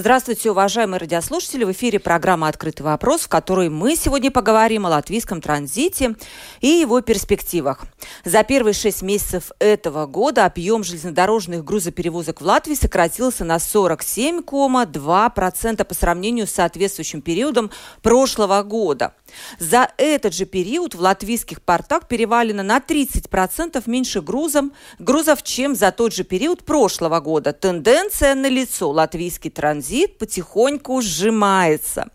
[0.00, 1.64] Здравствуйте, уважаемые радиослушатели.
[1.64, 6.16] В эфире программа «Открытый вопрос», в которой мы сегодня поговорим о латвийском транзите
[6.62, 7.82] и его перспективах.
[8.24, 15.94] За первые шесть месяцев этого года объем железнодорожных грузоперевозок в Латвии сократился на 47,2% по
[15.94, 17.70] сравнению с соответствующим периодом
[18.00, 19.12] прошлого года.
[19.58, 25.92] За этот же период в латвийских портах перевалено на 30% меньше грузом, грузов, чем за
[25.92, 27.52] тот же период прошлого года.
[27.52, 28.90] Тенденция на лицо.
[28.90, 32.08] Латвийский транзит потихоньку сжимается.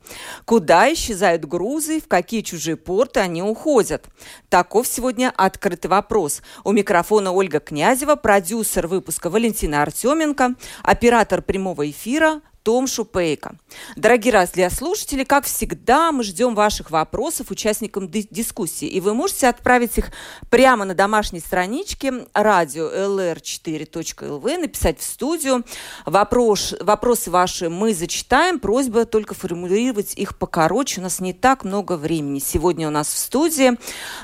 [0.45, 4.05] Куда исчезают грузы, в какие чужие порты они уходят?
[4.49, 6.41] Таков сегодня открытый вопрос.
[6.63, 13.57] У микрофона Ольга Князева, продюсер выпуска Валентина Артеменко, оператор прямого эфира том Шупейко.
[13.95, 18.87] Дорогие радиослушатели, как всегда, мы ждем ваших вопросов участникам дискуссии.
[18.87, 20.11] И вы можете отправить их
[20.49, 25.63] прямо на домашней страничке радио lr4.lv, написать в студию.
[26.07, 28.59] Вопрос, вопросы ваши мы зачитаем.
[28.59, 31.01] Просьба только формулировать их покороче.
[31.01, 32.39] У нас не так много времени.
[32.39, 33.73] Сегодня у нас в студии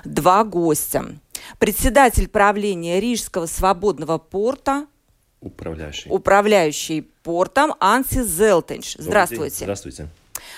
[0.04, 1.06] два гостя.
[1.60, 4.88] Председатель правления Рижского свободного порта
[5.42, 6.10] Управляющий.
[6.10, 8.96] Управляющий портом Анси Зелтенш.
[8.98, 9.64] Здравствуйте.
[9.66, 10.10] Здравствуйте.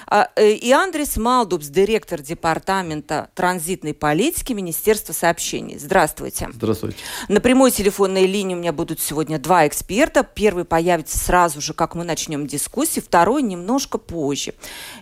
[0.08, 5.78] А, э, и Андрес Малдубс, директор департамента транзитной политики Министерства сообщений.
[5.78, 6.50] Здравствуйте.
[6.54, 6.98] Здравствуйте.
[7.28, 10.24] На прямой телефонной линии у меня будут сегодня два эксперта.
[10.24, 14.54] Первый появится сразу же, как мы начнем дискуссию, второй немножко позже.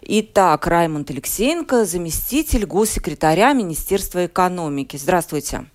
[0.02, 4.98] Итак, Раймонд Алексеенко, заместитель госсекретаря Министерства экономики.
[4.98, 5.66] Здравствуйте.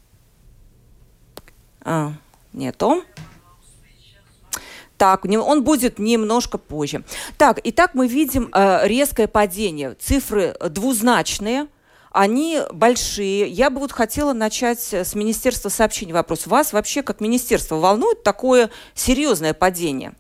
[1.81, 2.13] А,
[2.53, 3.05] нету.
[4.97, 7.05] Так, он будет немножко позже.
[7.37, 9.95] Так, итак, мы видим э, резкое падение.
[10.01, 11.67] Цифры двузначные,
[12.13, 13.47] они большие.
[13.49, 16.47] Я бы вот хотела начать с Министерства сообщений вопрос.
[16.47, 20.15] Вас вообще как министерство волнует такое серьезное падение?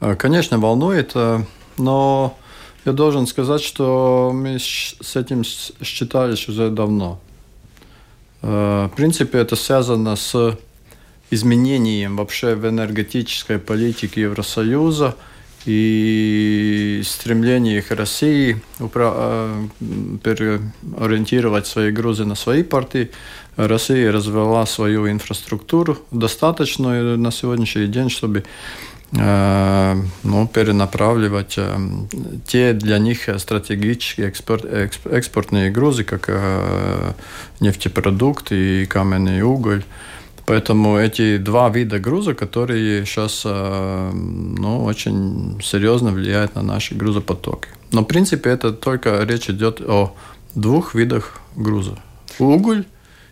[0.00, 1.40] Э, конечно, волнует, э,
[1.78, 2.36] но
[2.84, 7.20] я должен сказать, что мы с этим считались уже давно.
[8.42, 10.58] Э, в принципе, это связано с
[11.34, 15.16] изменением вообще в энергетической политике Евросоюза
[15.66, 19.66] и стремлениях России э,
[20.22, 23.10] переориентировать свои грузы на свои порты.
[23.56, 28.44] Россия развела свою инфраструктуру достаточную на сегодняшний день, чтобы
[29.12, 31.78] э, ну, перенаправливать э,
[32.46, 36.28] те для них стратегические экспорт, экспортные грузы, как
[37.60, 39.82] нефтепродукты и каменный уголь.
[40.46, 47.68] Поэтому эти два вида груза, которые сейчас э, ну, очень серьезно влияют на наши грузопотоки.
[47.92, 50.14] Но в принципе это только речь идет о
[50.54, 51.98] двух видах груза.
[52.38, 52.84] Уголь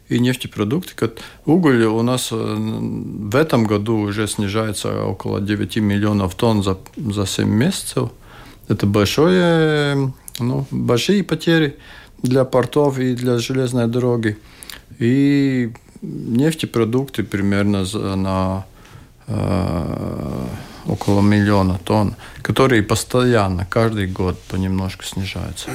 [0.08, 1.10] и нефтепродукты.
[1.44, 7.26] Уголь у нас э, в этом году уже снижается около 9 миллионов тонн за, за
[7.26, 8.10] 7 месяцев.
[8.68, 11.76] Это большое, ну, большие потери
[12.22, 14.38] для портов и для железной дороги.
[14.98, 17.84] И нефтепродукты примерно
[18.16, 18.64] на
[19.28, 20.46] э,
[20.86, 25.70] около миллиона тонн, которые постоянно, каждый год понемножку снижаются.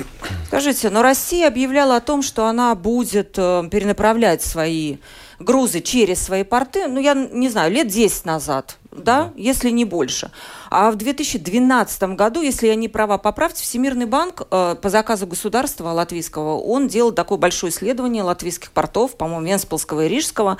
[0.47, 4.97] Скажите, но Россия объявляла о том, что она будет э, перенаправлять свои
[5.39, 10.31] грузы через свои порты, ну, я не знаю, лет 10 назад, да, если не больше.
[10.69, 15.89] А в 2012 году, если я не права, поправьте, Всемирный банк э, по заказу государства
[15.89, 20.57] латвийского, он делал такое большое исследование латвийских портов, по-моему, Венспилского и Рижского,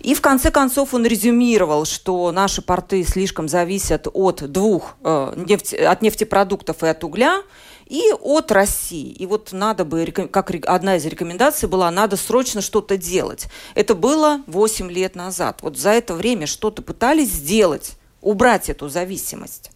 [0.00, 5.74] и в конце концов он резюмировал, что наши порты слишком зависят от двух, э, нефть,
[5.74, 7.42] от нефтепродуктов и от угля,
[7.92, 9.10] и от России.
[9.10, 13.48] И вот надо бы, как одна из рекомендаций была, надо срочно что-то делать.
[13.74, 15.58] Это было 8 лет назад.
[15.60, 19.70] Вот за это время что-то пытались сделать, убрать эту зависимость.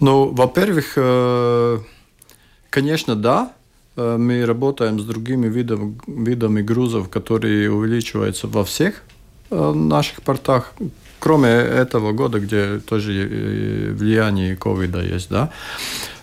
[0.00, 1.78] Ну, во-первых, э,
[2.68, 3.52] конечно, да,
[3.96, 9.02] э, мы работаем с другими видами, видами грузов, которые увеличиваются во всех
[9.50, 10.74] э, наших портах,
[11.20, 15.50] кроме этого года, где тоже влияние ковида есть, да.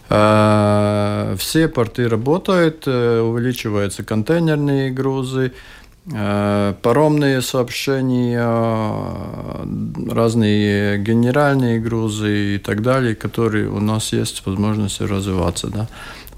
[0.09, 5.51] Э, все порты работают, э, увеличиваются контейнерные грузы,
[6.11, 8.45] э, паромные сообщения,
[10.11, 15.67] разные генеральные грузы и так далее, которые у нас есть возможность развиваться.
[15.67, 15.87] Да?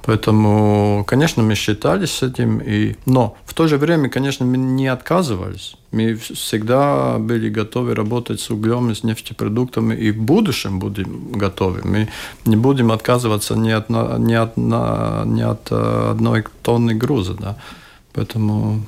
[0.08, 2.96] Поэтому, конечно, мы считались с этим, и...
[3.06, 5.76] но в то же время, конечно, мы не отказывались.
[5.92, 11.82] Мы всегда были готовы работать с углем и с нефтепродуктами, и в будущем будем готовы.
[11.84, 12.08] Мы
[12.46, 17.34] не будем отказываться ни от, ни от, ни от э, одной тонны груза.
[17.34, 17.58] Да.
[18.14, 18.80] Поэтому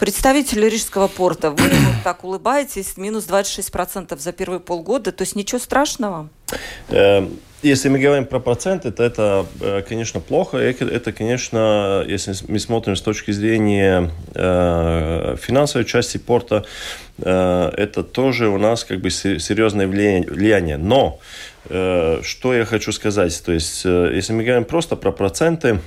[0.00, 5.58] Представитель Рижского порта, вы вот так улыбаетесь, минус 26% за первые полгода, то есть ничего
[5.58, 6.30] страшного?
[6.88, 10.56] Эм, если мы говорим про проценты, то это, э, конечно, плохо.
[10.56, 16.64] Это, конечно, если мы смотрим с точки зрения э, финансовой части порта,
[17.18, 20.78] э, это тоже у нас как бы серьезное влияние.
[20.78, 21.18] Но
[21.68, 25.78] что я хочу сказать, то есть если мы говорим просто про проценты,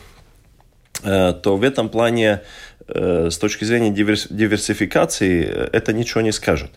[1.04, 2.42] то в этом плане
[2.86, 6.70] Э, с точки зрения диверсификации э, это ничего не скажет.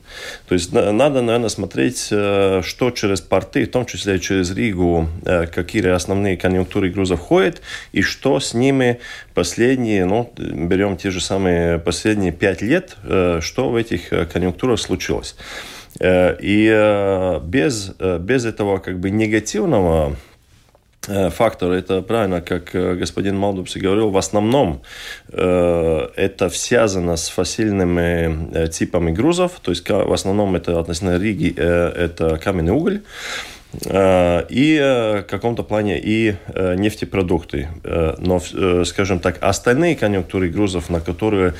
[0.48, 5.86] То есть надо, наверное, смотреть, э, что через порты, в том числе через Ригу, какие
[5.88, 7.60] основные конъюнктуры грузов ходят,
[7.92, 9.00] и что с ними
[9.34, 12.96] последние, ну, берем те же самые последние пять лет,
[13.40, 15.36] что в этих конъюнктурах случилось.
[16.00, 17.90] И без,
[18.20, 20.35] без этого как бы негативного Э,
[21.06, 21.72] фактор.
[21.72, 24.82] Это правильно, как э, господин Малдупс говорил, в основном
[25.28, 32.38] э, это связано с фасильными типами грузов, то есть в основном это относительно Риги, это
[32.42, 33.02] каменный уголь
[33.84, 37.68] и в каком-то плане и нефтепродукты.
[38.18, 38.40] Но,
[38.84, 41.52] скажем так, остальные конъюнктуры грузов, на которые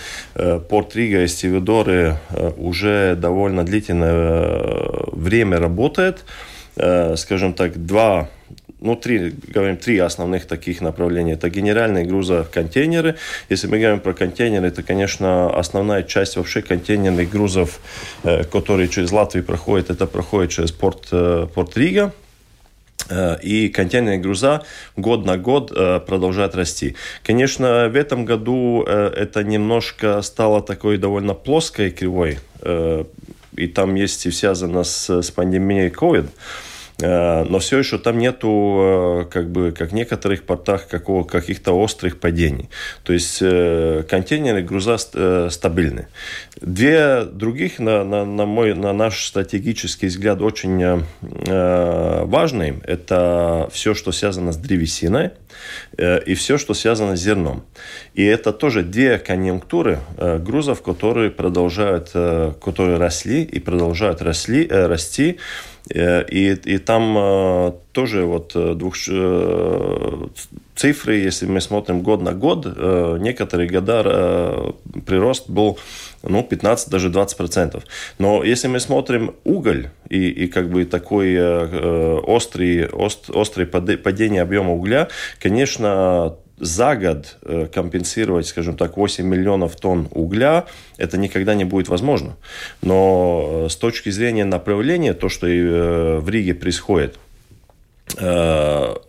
[0.68, 2.16] порт Рига и Стивидоры
[2.56, 4.62] уже довольно длительное
[5.12, 6.24] время работает,
[7.16, 8.28] скажем так, два
[8.86, 11.32] ну, три, говорим, три основных таких направления.
[11.32, 13.16] Это генеральные грузоконтейнеры.
[13.50, 17.80] Если мы говорим про контейнеры, это, конечно, основная часть вообще контейнерных грузов,
[18.22, 22.12] э, которые через Латвию проходят, это проходит через порт, э, порт Рига,
[23.10, 24.62] э, и контейнерные груза
[24.96, 25.68] год на год
[26.06, 26.94] продолжают расти.
[27.24, 32.38] Конечно, в этом году это немножко стало такой довольно плоской кривой,
[33.56, 36.26] и там есть и связано с, с пандемией COVID.
[36.98, 41.72] Э, но все еще там нету, э, как бы, как в некоторых портах, какого, каких-то
[41.72, 42.70] острых падений.
[43.04, 46.08] То есть э, контейнеры груза стабильны.
[46.60, 52.80] Две других, на, на, на, мой, на наш стратегический взгляд, очень важные.
[52.84, 55.30] Это все, что связано с древесиной
[55.98, 57.64] и все, что связано с зерном.
[58.14, 65.38] И это тоже две конъюнктуры грузов, которые продолжают, которые росли и продолжают росли, расти
[65.94, 68.96] Э, и, и там э, тоже вот э, двух,
[70.74, 72.66] цифры, если мы смотрим год на год,
[73.18, 74.74] некоторые года
[75.06, 75.78] прирост был
[76.22, 77.84] ну, 15, даже 20 процентов.
[78.18, 81.38] Но если мы смотрим уголь и, и как бы такой
[82.20, 85.08] острый, ост, острый падение объема угля,
[85.40, 90.66] конечно, за год э, компенсировать, скажем так, 8 миллионов тонн угля,
[90.96, 92.36] это никогда не будет возможно.
[92.82, 97.18] Но э, с точки зрения направления, то, что э, в Риге происходит,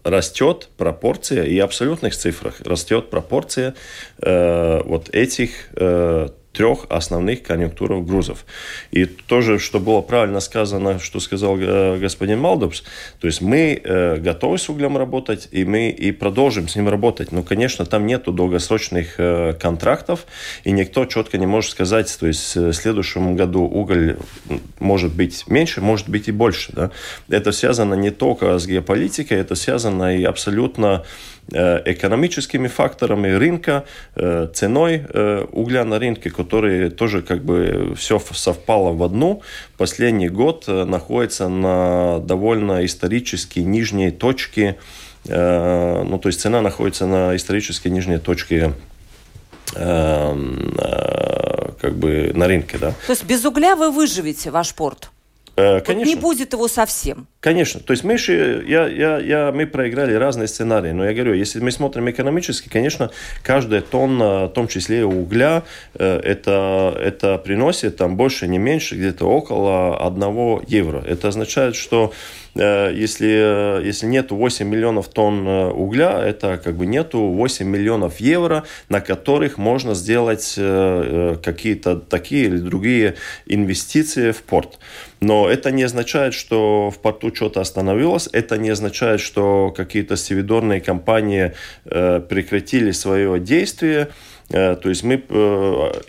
[0.04, 3.76] растет пропорция, и абсолютных цифрах растет пропорция
[4.18, 5.70] вот этих
[6.58, 8.44] трех основных конъюнктуров грузов.
[8.90, 12.84] И тоже, что было правильно сказано, что сказал э, господин Малдопс,
[13.20, 17.32] то есть мы э, готовы с углем работать, и мы и продолжим с ним работать.
[17.32, 20.26] Но, конечно, там нету долгосрочных э, контрактов,
[20.64, 24.18] и никто четко не может сказать, то есть в следующем году уголь
[24.80, 26.74] может быть меньше, может быть и больше.
[26.74, 26.90] Да?
[27.30, 31.04] Это связано не только с геополитикой, это связано и абсолютно
[31.50, 33.86] экономическими факторами рынка,
[34.16, 39.42] э, ценой э, угля на рынке, которые тоже как бы все совпало в одну.
[39.78, 44.78] Последний год находится на довольно исторически нижней точке,
[45.26, 48.74] ну то есть цена находится на исторически нижней точке
[49.74, 50.36] как
[51.96, 52.94] бы на рынке, да.
[53.06, 55.12] То есть без угля вы выживете ваш порт?
[55.58, 55.96] Конечно.
[55.96, 57.28] Вот не будет его совсем.
[57.40, 57.80] Конечно.
[57.80, 58.18] То есть мы,
[58.68, 60.92] я, я, я, мы проиграли разные сценарии.
[60.92, 63.10] Но я говорю, если мы смотрим экономически, конечно,
[63.42, 65.64] каждая тонна, в том числе угля,
[65.96, 71.04] э, это, это приносит там больше, не меньше, где-то около 1 евро.
[71.08, 72.14] Это означает, что
[72.47, 78.20] Э, если, если нет 8 миллионов тонн э, угля, это как бы нету 8 миллионов
[78.20, 84.80] евро, на которых можно сделать э, какие-то такие или другие инвестиции в порт.
[85.20, 90.80] Но это не означает, что в порту что-то остановилось, это не означает, что какие-то севидорные
[90.80, 91.54] компании
[91.86, 94.10] прекратили свое действие.
[94.50, 95.22] То есть мы,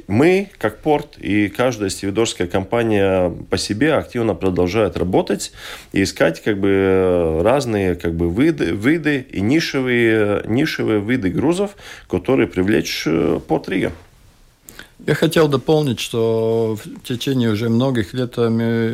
[0.07, 5.52] мы, как порт, и каждая стивидорская компания по себе активно продолжает работать
[5.92, 11.73] и искать как бы разные как бы виды, виды и нишевые, нишевые виды грузов,
[12.09, 13.07] которые привлечь
[13.49, 13.92] порт Рига.
[15.07, 18.49] Я хотел дополнить, что в течение уже многих лет э,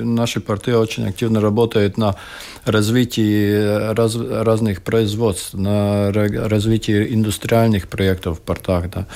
[0.05, 2.17] наши порты очень активно работают на
[2.65, 8.91] развитии раз, разных производств, на развитии индустриальных проектов в портах.
[8.91, 9.07] Да.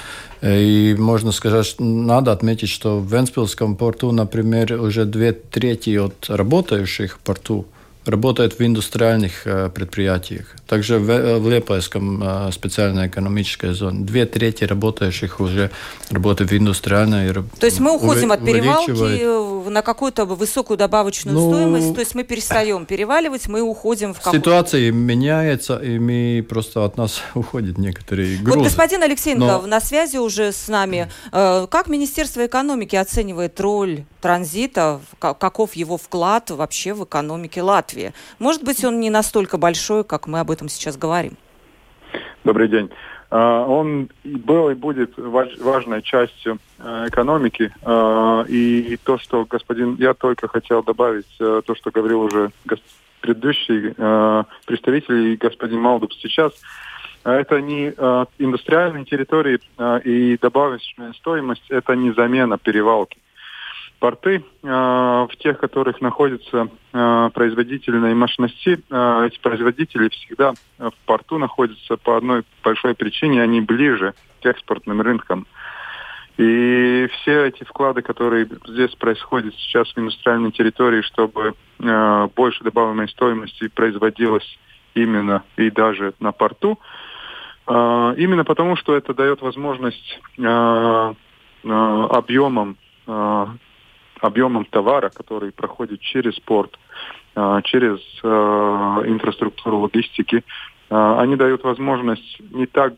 [0.42, 6.26] И можно сказать, что надо отметить, что в Венспилском порту, например, уже две трети от
[6.28, 7.66] работающих порту–
[8.09, 10.54] работает в индустриальных э, предприятиях.
[10.68, 14.04] Также в, э, в Лепойском э, специальной экономической зоне.
[14.04, 15.70] Две трети работающих уже
[16.10, 17.32] работают в индустриальной.
[17.32, 22.22] То есть мы уходим от перевалки на какую-то высокую добавочную ну, стоимость, то есть мы
[22.22, 24.38] перестаем переваливать, мы уходим в какую-то...
[24.38, 28.58] Ситуация меняется, и мы просто от нас уходят некоторые грузы.
[28.58, 29.66] Вот господин Алексеенко Но...
[29.66, 31.10] на связи уже с нами.
[31.30, 38.12] Как Министерство экономики оценивает роль транзита, каков его вклад вообще в экономике Латвии.
[38.38, 41.36] Может быть, он не настолько большой, как мы об этом сейчас говорим.
[42.44, 42.90] Добрый день.
[43.30, 47.72] А, он был и будет важной частью а, экономики.
[47.82, 49.96] А, и то, что господин...
[49.96, 52.50] Я только хотел добавить то, что говорил уже
[53.20, 53.94] предыдущий
[54.64, 56.52] представитель и господин Малдуб сейчас.
[57.24, 57.88] Это не
[58.38, 59.58] индустриальные территории
[60.04, 63.18] и добавочная стоимость, это не замена перевалки
[63.99, 71.38] порты, э, в тех, которых находятся э, производительные мощности, э, эти производители всегда в порту
[71.38, 75.47] находятся по одной большой причине, они ближе к экспортным рынкам.
[76.37, 81.55] И все эти вклады, которые здесь происходят сейчас в индустриальной территории, чтобы
[82.37, 84.47] больше добавленной стоимости производилось
[84.95, 86.78] именно и даже на порту,
[87.67, 90.21] именно потому, что это дает возможность
[91.64, 92.76] объемом
[93.09, 93.47] э,
[94.25, 96.78] объемом товара, который проходит через порт,
[97.34, 100.42] а, через а, инфраструктуру логистики,
[100.90, 102.94] а, они дают возможность не так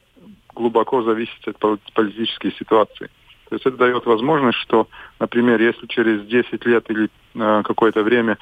[0.55, 1.59] глубоко зависеть от
[1.93, 3.11] политической ситуации.
[3.49, 8.39] То есть это дает возможность, что, например, если через 10 лет или какое-то время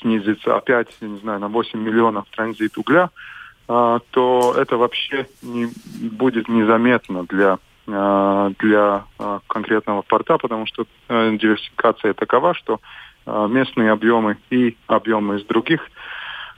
[0.00, 3.10] снизится опять, я не знаю, на 8 миллионов транзит угля,
[3.66, 5.68] то это вообще не
[6.10, 12.80] будет незаметно для для э, конкретного порта, потому что э, диверсификация такова, что
[13.26, 15.80] местные объемы и объемы из других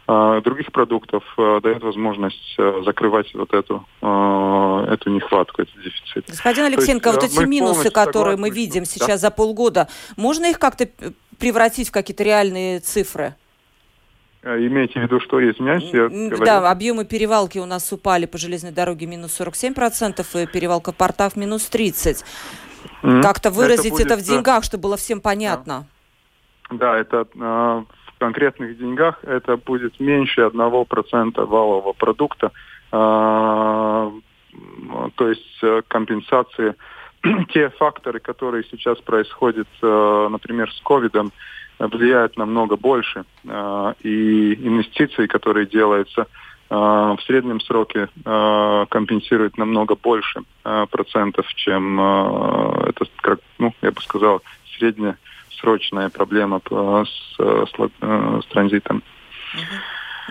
[0.07, 6.27] других продуктов дает возможность закрывать вот эту эту нехватку, этот дефицит.
[6.29, 9.29] Господин Алексеенко, есть, вот эти минусы, которые мы видим сейчас да?
[9.29, 10.89] за полгода, можно их как-то
[11.39, 13.35] превратить в какие-то реальные цифры?
[14.43, 16.45] А, имейте в виду, что извиняюсь, я говорю.
[16.45, 21.69] Да, объемы перевалки у нас упали по железной дороге минус 47%, и перевалка портов минус
[21.73, 22.25] 30%.
[23.03, 23.23] Mm-hmm.
[23.23, 25.87] Как-то выразить это, будет, это в деньгах, чтобы было всем понятно.
[26.71, 32.53] Да, да это э, в конкретных деньгах это будет меньше 1% валового продукта.
[32.93, 34.11] Э,
[35.15, 36.75] то есть э, компенсации,
[37.53, 41.33] те факторы, которые сейчас происходят, э, например, с ковидом,
[41.79, 43.25] влияет намного больше.
[43.47, 46.27] А, и инвестиции, которые делаются
[46.71, 50.43] а, в среднем сроке, а, компенсируют намного больше
[50.91, 54.43] процентов, чем это, как, ну, я бы сказал,
[54.77, 59.03] среднесрочная проблема с, с, с транзитом.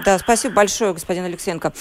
[0.05, 1.73] Да, спасибо большое, господин Алексеенко.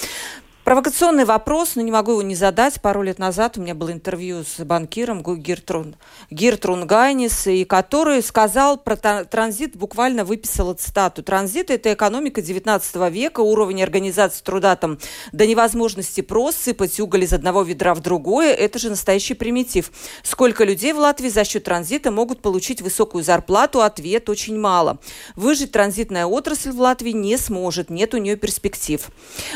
[0.67, 2.81] Провокационный вопрос, но не могу его не задать.
[2.81, 5.95] Пару лет назад у меня было интервью с банкиром Гиртрун,
[6.29, 11.23] Гиртрун Гайнис, и который сказал про транзит, буквально выписала цитату.
[11.23, 14.99] Транзит– это экономика 19 века, уровень организации труда там
[15.31, 19.93] до невозможности просто сыпать уголь из одного ведра в другое– это же настоящий примитив.
[20.21, 23.83] Сколько людей в Латвии за счет транзита могут получить высокую зарплату?
[23.83, 24.99] Ответ– очень мало.
[25.37, 29.07] Выжить транзитная отрасль в Латвии не сможет, нет у нее перспектив.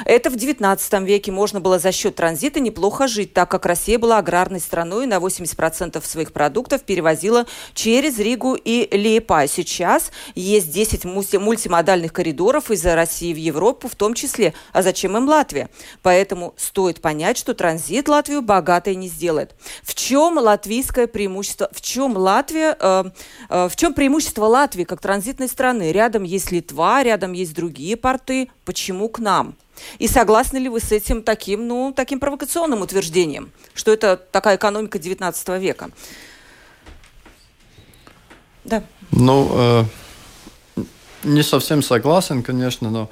[0.05, 4.17] Это в 19 веке можно было за счет транзита неплохо жить, так как Россия была
[4.17, 9.47] аграрной страной и на 80% своих продуктов перевозила через Ригу и Лиепай.
[9.47, 14.53] Сейчас есть 10 мультимодальных коридоров из России в Европу в том числе.
[14.73, 15.69] А зачем им Латвия?
[16.01, 19.55] Поэтому стоит понять, что транзит Латвию богатой не сделает.
[19.83, 21.69] В чем латвийское преимущество?
[21.71, 22.75] В чем Латвия?
[22.79, 23.03] Э,
[23.49, 25.91] э, в чем преимущество Латвии как транзитной страны?
[25.91, 28.49] Рядом есть Литва, рядом есть другие порты.
[28.65, 29.55] Почему к нам?
[29.99, 34.97] И согласны ли вы с этим таким, ну, таким провокационным утверждением, что это такая экономика
[34.97, 35.91] XIX века?
[38.63, 38.83] Да.
[39.11, 39.83] Ну, э,
[41.23, 43.09] не совсем согласен, конечно, но,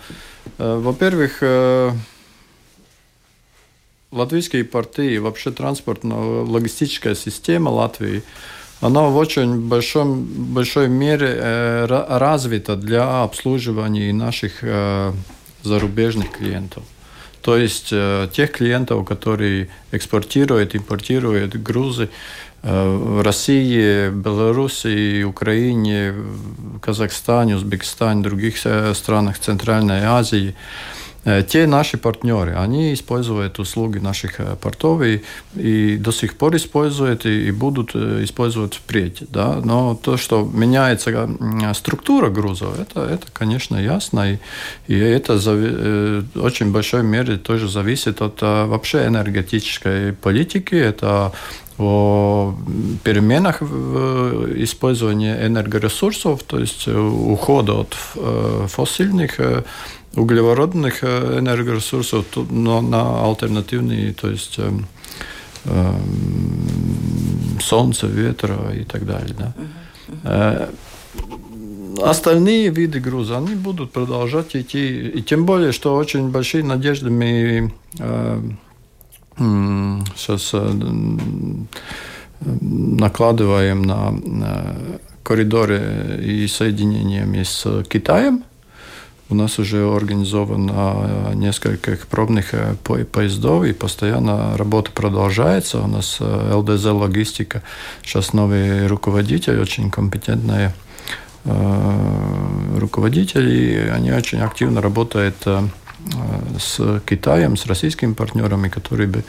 [0.58, 1.92] э, во-первых, э,
[4.12, 8.24] латвийские порты и вообще транспортно-логистическая система Латвии,
[8.82, 10.24] она в очень большом,
[10.54, 15.12] большой мере э, развита для обслуживания наших э,
[15.64, 16.84] зарубежных клиентов.
[17.42, 22.10] То есть э, тех клиентов, которые экспортируют, импортируют грузы
[22.64, 26.14] э, в России, Беларуси, Украине,
[26.82, 30.54] Казахстане, Узбекистане, других э, странах Центральной Азии.
[31.26, 35.22] Э, те наши партнеры, они используют услуги наших э, портов и,
[35.56, 39.24] и до сих пор используют и, и будут э, использовать впредь.
[39.30, 39.60] Да?
[39.64, 41.30] Но то, что меняется
[41.74, 44.34] структура грузов, это, это конечно, ясно.
[44.34, 44.40] И,
[44.88, 50.76] и это зави- очень большой мере тоже зависит от вообще энергетической политики.
[50.76, 51.34] Это
[51.78, 52.56] о
[53.04, 57.94] переменах в использовании энергоресурсов, то есть ухода от
[58.70, 59.40] фосильных
[60.16, 64.72] углеводородных э, энергоресурсов но на альтернативные, то есть э,
[65.66, 65.94] э,
[67.62, 69.36] солнце, ветра и так далее.
[69.38, 69.54] Да.
[70.24, 70.70] Э,
[72.02, 75.10] остальные виды груза, они будут продолжать идти.
[75.10, 78.42] И тем более, что очень большие надежды мы э,
[79.38, 80.72] сейчас э,
[82.62, 84.76] накладываем на, на
[85.24, 88.44] коридоры и соединениями с Китаем.
[89.32, 92.76] У нас уже организовано несколько пробных э,
[93.12, 95.82] поездов, и постоянно работа продолжается.
[95.82, 97.62] У нас э, ЛДЗ «Логистика».
[98.02, 100.74] Сейчас новый руководитель, очень компетентные
[101.46, 103.92] э, руководители.
[103.94, 105.36] Они очень активно работают
[106.58, 109.24] с Китаем, с российскими партнерами, которые бы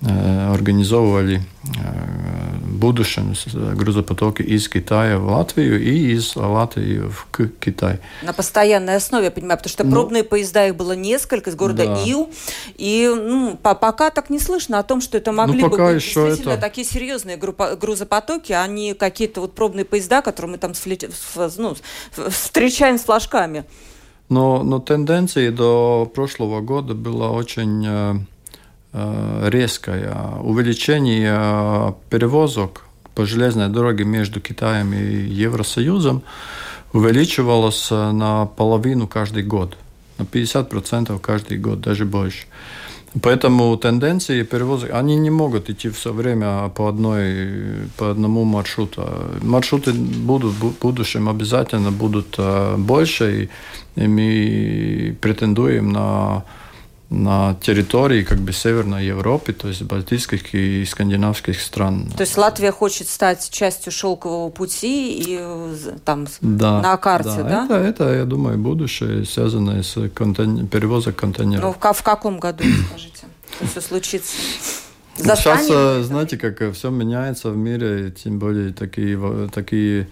[0.00, 2.47] Э, организовывали э,
[2.78, 3.34] будущем
[3.74, 7.26] грузопотоки из Китая в Латвию и из Латвии в
[7.60, 8.00] Китай.
[8.22, 11.86] На постоянной основе, я понимаю, потому что ну, пробные поезда их было несколько из города
[11.86, 12.02] да.
[12.04, 12.30] Ил,
[12.76, 15.94] и ну, по пока так не слышно о том, что это могли ну, бы быть
[15.94, 16.60] действительно это...
[16.60, 20.72] такие серьезные грузопотоки, а не какие-то вот пробные поезда, которые мы там
[21.56, 21.76] ну,
[22.30, 23.64] встречаем с флажками.
[24.28, 28.37] Но, но тенденции до прошлого года была очень э, Э,
[28.92, 35.04] резкое увеличение перевозок по железной дороге между Китаем и
[35.44, 36.22] Евросоюзом
[36.92, 39.76] увеличивалось на половину каждый год,
[40.18, 42.46] на 50% каждый год, даже больше.
[43.22, 49.02] Поэтому тенденции перевозок, они не могут идти все время по, одной, по одному маршруту.
[49.42, 53.48] Маршруты будут в будущем обязательно будут э, больше,
[53.96, 56.44] и мы претендуем на
[57.10, 62.10] на территории как бы Северной Европы, то есть балтийских и скандинавских стран.
[62.14, 65.40] То есть Латвия хочет стать частью шелкового пути и
[66.04, 67.66] там да, на карте, да?
[67.66, 67.80] да?
[67.80, 71.62] Это, это, я думаю, будущее, связанное с контейнер, перевозом контейнеров.
[71.82, 73.26] Ну, в, в каком году, скажите,
[73.70, 74.36] все случится?
[75.16, 75.64] Застанем?
[75.64, 80.08] Сейчас, знаете, как все меняется в мире, тем более такие, такие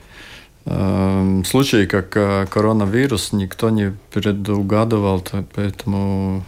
[0.64, 5.22] э, случаи, как э, коронавирус, никто не предугадывал,
[5.54, 6.42] поэтому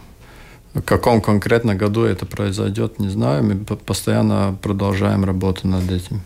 [0.73, 3.43] в каком конкретно году это произойдет, не знаю.
[3.43, 6.21] Мы постоянно продолжаем работу над этим.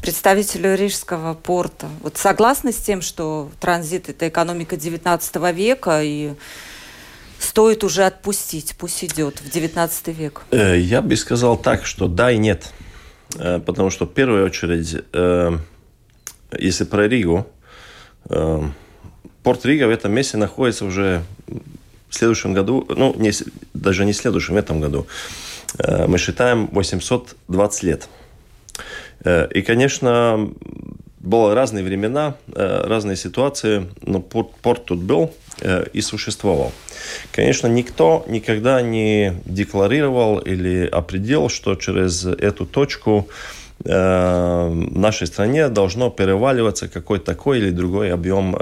[0.00, 1.88] Представителю Рижского порта.
[2.02, 6.32] Вот согласны с тем, что транзит– это экономика XIX века, и
[7.38, 10.42] стоит уже отпустить, пусть идет в XIX век?
[10.50, 12.72] Э, я бы сказал так, что да и нет.
[13.36, 15.58] Э, потому что в первую очередь, э,
[16.58, 17.46] если про Ригу,
[19.42, 21.22] порт Рига в этом месте находится уже
[22.10, 23.32] в следующем году, ну, не,
[23.72, 25.06] даже не в следующем, в этом году,
[25.78, 28.08] э, мы считаем 820 лет.
[29.24, 30.50] Э, и, конечно,
[31.20, 35.32] было разные времена, э, разные ситуации, но порт, порт тут был
[35.92, 36.72] и существовал.
[37.32, 43.28] Конечно, никто никогда не декларировал или определил, что через эту точку
[43.84, 48.52] в нашей стране должно переваливаться какой-то такой или другой объем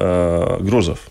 [0.60, 1.08] грузов.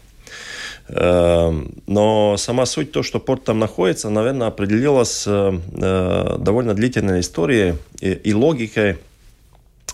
[0.89, 7.19] Эм, но сама суть, то, что порт там находится, наверное, определилась э, э, довольно длительной
[7.19, 8.97] историей и логикой,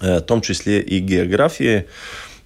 [0.01, 1.86] э, в том числе и географией,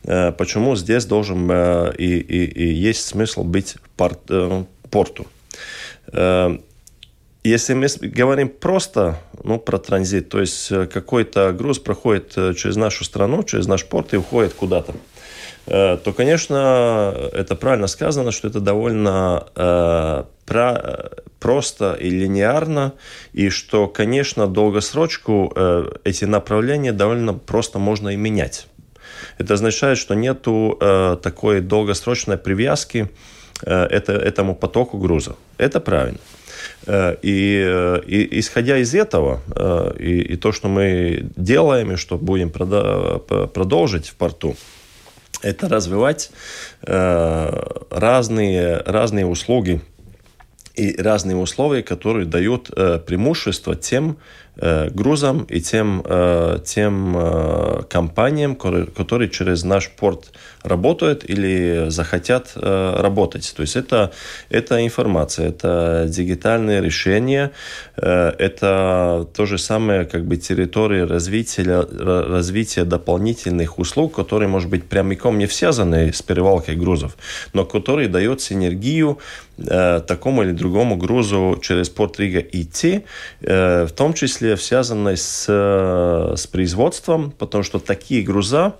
[0.03, 4.21] почему здесь должен и, и, и есть смысл быть порт,
[4.89, 5.27] порту.
[7.43, 13.43] Если мы говорим просто ну, про транзит, то есть какой-то груз проходит через нашу страну,
[13.43, 14.93] через наш порт и уходит куда-то.
[15.67, 22.93] Э, то, конечно, это правильно сказано, что это довольно э, про, просто и линеарно,
[23.33, 28.67] и что, конечно, долгосрочку э, эти направления довольно просто можно и менять.
[29.37, 33.09] Это означает, что нету э, такой долгосрочной привязки
[33.59, 35.35] это, этому потоку груза.
[35.57, 36.19] Это правильно.
[36.87, 39.41] И, и исходя из этого,
[39.97, 44.55] и, и то, что мы делаем, и что будем прода- продолжить в порту,
[45.41, 46.31] это развивать
[46.81, 49.81] разные, разные услуги
[50.75, 52.69] и разные условия, которые дают
[53.05, 60.31] преимущество тем Э, грузам и тем, э, тем э, компаниям, которые через наш порт
[60.63, 63.53] работают или захотят работать.
[63.55, 64.11] То есть это,
[64.49, 67.51] это информация, это дигитальные решения,
[67.95, 75.37] это то же самое как бы территория развития, развития дополнительных услуг, которые, может быть, прямиком
[75.37, 77.15] не связаны с перевалкой грузов,
[77.53, 79.19] но которые дают синергию
[79.57, 83.05] такому или другому грузу через порт Рига идти,
[83.39, 88.73] в том числе числе связанной с, э, с производством, потому что такие груза,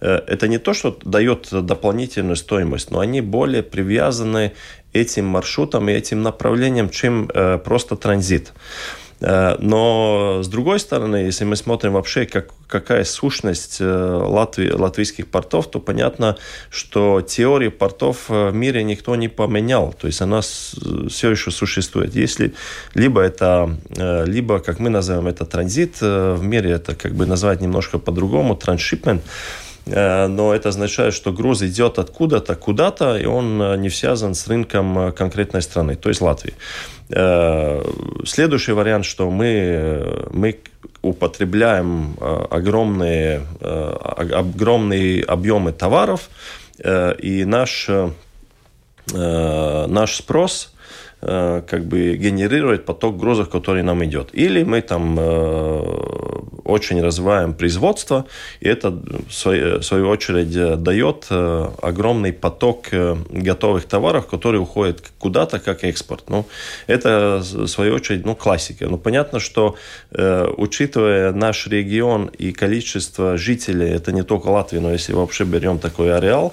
[0.00, 4.52] э, это не то, что дает дополнительную стоимость, но они более привязаны
[4.92, 8.52] этим маршрутам и этим направлениям, чем э, просто транзит.
[9.22, 15.28] Э, но с другой стороны, если мы смотрим вообще, как, какая сущность э, Латвии, латвийских
[15.28, 16.36] портов, то понятно,
[16.70, 19.94] что теорию портов в мире никто не поменял.
[20.00, 22.14] То есть она все еще существует.
[22.14, 22.54] Если
[22.94, 27.60] либо это, э, либо, как мы называем это, транзит, в мире это как бы назвать
[27.60, 29.22] немножко по-другому, трансшипмент,
[29.84, 35.60] но это означает, что груз идет откуда-то куда-то, и он не связан с рынком конкретной
[35.60, 36.54] страны, то есть Латвии.
[37.14, 37.82] Э,
[38.24, 40.58] следующий вариант, что мы, мы
[41.02, 43.96] употребляем э, огромные, э,
[44.32, 46.30] огромные объемы товаров,
[46.84, 47.88] и наш,
[49.12, 50.71] наш спрос Э,
[51.22, 54.30] как бы генерирует поток грузов, который нам идет.
[54.32, 55.82] Или мы там э,
[56.64, 58.26] очень развиваем производство,
[58.60, 59.32] и это в
[59.82, 66.24] свою очередь дает э, огромный поток готовых товаров, которые уходят куда-то как экспорт.
[66.28, 66.44] Ну,
[66.88, 68.88] это в свою очередь ну, классика.
[68.88, 69.76] Но понятно, что
[70.10, 76.16] учитывая наш регион и количество жителей, это не только Латвия, но если вообще берем такой
[76.16, 76.52] ареал,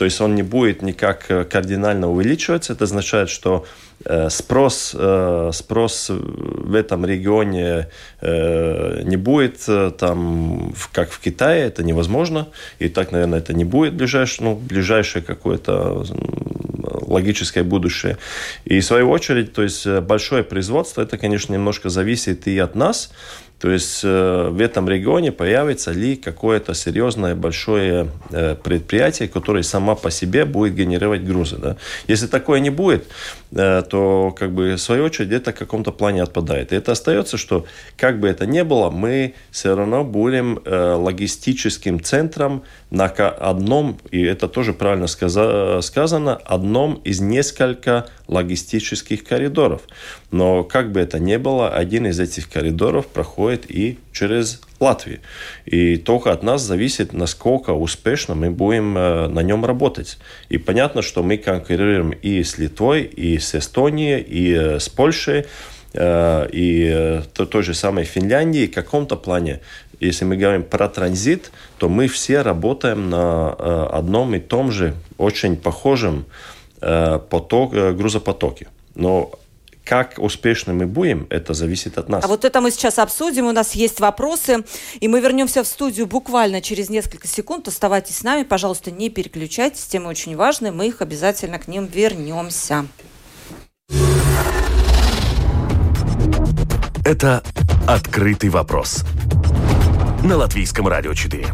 [0.00, 2.72] то есть он не будет никак кардинально увеличиваться.
[2.72, 3.66] Это означает, что
[4.02, 7.88] Э, спрос, э, спрос в этом регионе
[8.22, 12.48] э, не будет там, как в Китае, это невозможно.
[12.78, 16.06] И так, наверное, это не будет ближайшее, ну, ближайшее какое-то
[17.06, 18.16] логическое будущее.
[18.64, 23.12] И в свою очередь, то есть большое производство, это, конечно, немножко зависит и от нас,
[23.60, 29.94] то есть э, в этом регионе появится ли какое-то серьезное большое э, предприятие, которое сама
[29.94, 31.56] по себе будет генерировать грузы.
[31.58, 31.76] Да?
[32.08, 33.06] Если такое не будет,
[33.52, 36.72] э, то как бы в свою очередь это в каком-то плане отпадает.
[36.72, 37.66] И это остается, что
[37.98, 44.48] как бы это ни было, мы все равно будем логистическим центром на одном, и это
[44.48, 49.82] тоже правильно сказано, одном из нескольких логистических коридоров.
[50.30, 55.18] Но как бы это ни было, один из этих коридоров проходит и через Латвию.
[55.66, 60.18] И только от нас зависит, насколько успешно мы будем э, на нем работать.
[60.48, 65.46] И понятно, что мы конкурируем и с Литвой, и с Эстонией, и э, с Польшей,
[65.92, 68.66] э, и той же самой Финляндии.
[68.66, 69.60] В каком-то плане
[69.98, 73.52] если мы говорим про транзит, то мы все работаем на
[73.84, 76.24] одном и том же очень похожем
[76.80, 78.68] поток, грузопотоке.
[78.94, 79.30] Но
[79.84, 82.24] как успешны мы будем, это зависит от нас.
[82.24, 83.46] А вот это мы сейчас обсудим.
[83.46, 84.64] У нас есть вопросы.
[85.00, 87.66] И мы вернемся в студию буквально через несколько секунд.
[87.66, 88.44] Оставайтесь с нами.
[88.44, 89.86] Пожалуйста, не переключайтесь.
[89.86, 90.70] Темы очень важные.
[90.70, 92.86] Мы их обязательно к ним вернемся.
[97.04, 97.42] Это
[97.88, 99.04] «Открытый вопрос»
[100.22, 101.46] на Латвийском радио 4.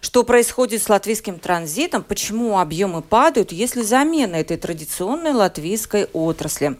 [0.00, 6.76] Что происходит с латвийским транзитом, почему объемы падают, если замена этой традиционной латвийской отрасли.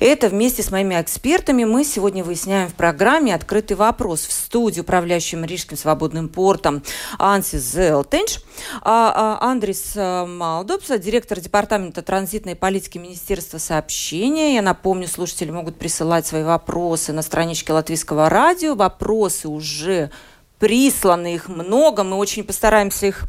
[0.00, 5.44] Это вместе с моими экспертами мы сегодня выясняем в программе «Открытый вопрос» в студии управляющим
[5.44, 6.82] Рижским свободным портом
[7.18, 8.40] Ансис Зелтенш,
[8.82, 14.54] а, а Андрис э, Малдопс, директор департамента транзитной политики Министерства сообщения.
[14.54, 18.74] Я напомню, слушатели могут присылать свои вопросы на страничке Латвийского радио.
[18.74, 20.10] Вопросы уже
[20.58, 23.24] присланы, их много, мы очень постараемся их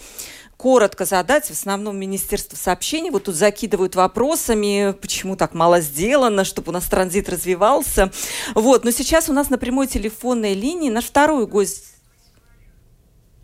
[0.57, 1.47] коротко задать.
[1.47, 6.83] В основном Министерство сообщений вот тут закидывают вопросами, почему так мало сделано, чтобы у нас
[6.83, 8.11] транзит развивался.
[8.55, 11.98] Вот, но сейчас у нас на прямой телефонной линии наш второй гость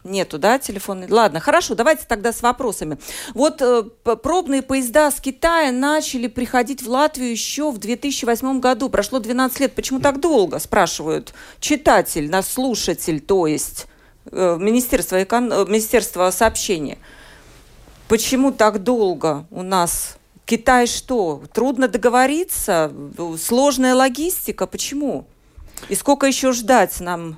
[0.05, 1.07] Нету, да, телефонный?
[1.09, 2.99] Ладно, хорошо, давайте тогда с вопросами.
[3.33, 3.81] Вот э,
[4.21, 8.89] пробные поезда с Китая начали приходить в Латвию еще в 2008 году.
[8.89, 9.73] Прошло 12 лет.
[9.73, 13.87] Почему так долго, спрашивают читатель, наш слушатель, то есть
[14.31, 15.51] э, Министерство, экон...
[15.51, 16.99] Э, Министерство сообщения.
[18.07, 20.17] Почему так долго у нас?
[20.45, 21.41] Китай что?
[21.51, 22.93] Трудно договориться?
[23.41, 24.67] Сложная логистика?
[24.67, 25.25] Почему?
[25.89, 27.37] И сколько еще ждать нам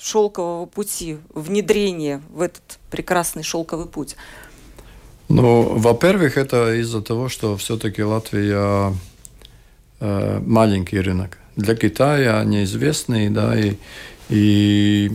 [0.00, 4.16] шелкового пути, внедрения в этот прекрасный шелковый путь?
[5.28, 8.92] Ну, во-первых, это из-за того, что все-таки Латвия
[10.00, 11.38] э, маленький рынок.
[11.54, 13.74] Для Китая неизвестный, да, и,
[14.28, 15.10] и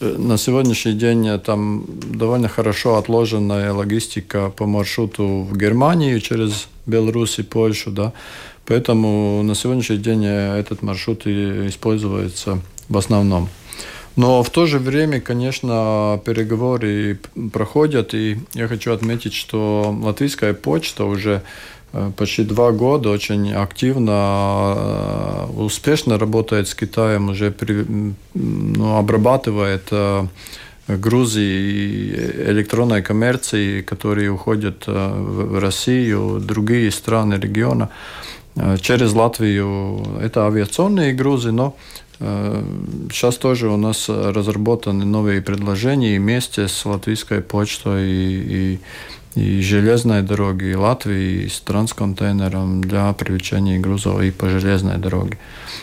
[0.00, 7.38] э, на сегодняшний день там довольно хорошо отложенная логистика по маршруту в Германию через Беларусь
[7.38, 8.12] и Польшу, да.
[8.66, 13.48] Поэтому на сегодняшний день этот маршрут используется в основном.
[14.16, 17.18] Но в то же время, конечно, переговоры
[17.52, 21.42] проходят, и я хочу отметить, что латвийская почта уже
[21.92, 29.88] э, почти два года очень активно, э, успешно работает с Китаем, уже при, ну, обрабатывает
[29.90, 30.26] э,
[30.88, 31.42] грузы
[32.48, 37.88] электронной коммерции, которые уходят в Россию, другие страны региона.
[38.82, 41.74] Через Латвию это авиационные грузы, но
[43.10, 48.80] Сейчас тоже у нас разработаны новые предложения вместе с Латвийской почтой и,
[49.34, 54.98] и, и железной дороги, и Латвии, и с трансконтейнером для привлечения грузов и по железной
[54.98, 55.38] дороге.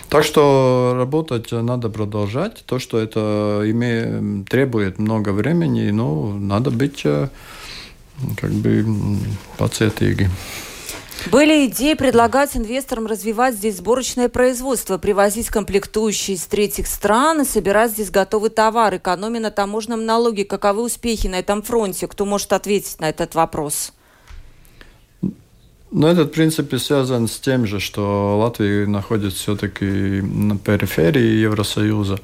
[0.08, 2.64] Так что работать надо продолжать.
[2.66, 7.04] То, что это имеет, требует много времени, ну, надо быть
[8.38, 8.86] как бы
[9.58, 10.30] пациентами.
[11.28, 17.92] Были идеи предлагать инвесторам развивать здесь сборочное производство, привозить комплектующие из третьих стран и собирать
[17.92, 20.46] здесь готовый товар, экономя на таможенном налоге.
[20.46, 22.08] Каковы успехи на этом фронте?
[22.08, 23.94] Кто может ответить на этот вопрос?
[25.92, 29.86] Ну, этот, в принципе, связан с тем же, что Латвия находится все-таки
[30.22, 32.20] на периферии Евросоюза.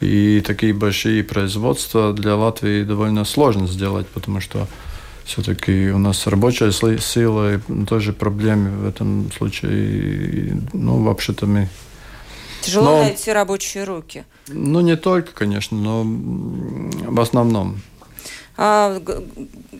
[0.00, 4.66] И такие большие производства для Латвии довольно сложно сделать, потому что
[5.24, 10.60] все-таки у нас рабочая сила, и тоже проблемы в этом случае.
[10.72, 11.68] Ну, вообще-то мы...
[12.62, 14.24] Тяжело но, найти рабочие руки.
[14.48, 17.80] Ну, не только, конечно, но в основном.
[18.62, 19.00] А,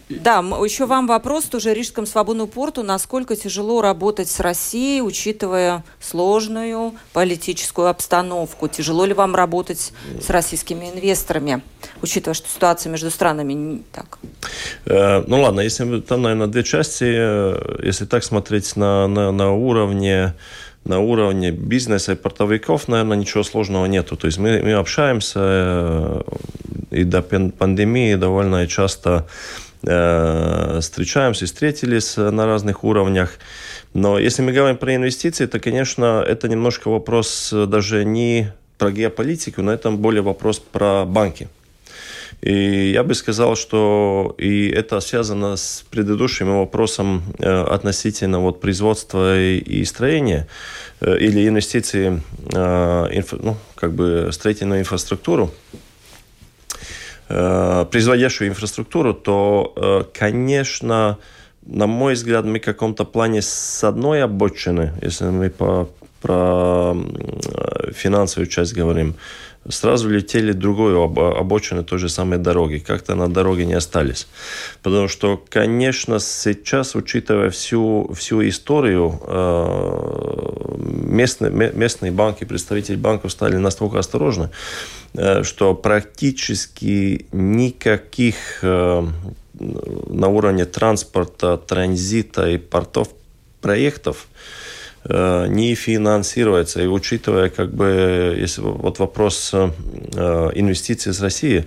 [0.09, 2.83] да, еще вам вопрос тоже Рижскому свободному порту.
[2.83, 8.69] Насколько тяжело работать с Россией, учитывая сложную политическую обстановку?
[8.69, 11.61] Тяжело ли вам работать с российскими инвесторами,
[12.01, 14.19] учитывая, что ситуация между странами не так?
[14.87, 17.05] Э, ну ладно, если там, наверное, две части.
[17.05, 20.33] Э, если так смотреть на, на, на уровне
[20.85, 24.17] на уровне бизнеса и портовиков, наверное, ничего сложного нету.
[24.17, 26.23] То есть мы, мы общаемся э,
[26.91, 29.27] и до пандемии довольно часто
[29.83, 33.39] э, встречаемся встретились на разных уровнях.
[33.95, 39.63] Но если мы говорим про инвестиции, то, конечно, это немножко вопрос даже не про геополитику,
[39.63, 41.49] но это более вопрос про банки.
[42.41, 49.39] И я бы сказал, что и это связано с предыдущим вопросом э, относительно вот производства
[49.39, 50.47] и, строения
[51.01, 52.23] э, или инвестиций
[52.55, 55.51] э, ну, как бы строительную инфраструктуру.
[57.29, 61.17] Производящую инфраструктуру, то, конечно,
[61.63, 65.89] на мой взгляд, мы в каком-то плане с одной обочины, если мы по,
[66.23, 66.97] про
[67.95, 69.15] финансовую часть говорим,
[69.69, 72.79] сразу летели другой обочины той же самой дороги.
[72.79, 74.27] Как-то на дороге не остались.
[74.83, 83.57] Потому что, конечно, сейчас, учитывая всю, всю историю, э, местные, местные банки, представители банков стали
[83.57, 84.51] настолько осторожны,
[85.15, 89.07] э, что практически никаких э,
[89.61, 93.09] на уровне транспорта, транзита и портов
[93.61, 94.29] проектов
[95.09, 96.83] не финансируется.
[96.83, 99.71] И учитывая, как бы, если вот вопрос э,
[100.55, 101.65] инвестиций из России,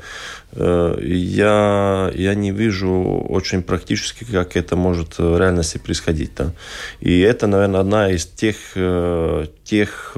[0.51, 6.31] э, я, я не вижу очень практически, как это может в реальности происходить.
[6.35, 6.51] Да.
[7.01, 8.55] И это, наверное, одна из тех,
[9.63, 10.15] тех